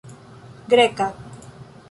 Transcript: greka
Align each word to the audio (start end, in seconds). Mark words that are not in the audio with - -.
greka 0.69 1.07